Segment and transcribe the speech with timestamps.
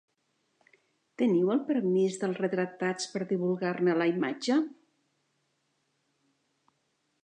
[1.21, 4.61] Teniu el permís dels retratats per divulgar-ne la imatge?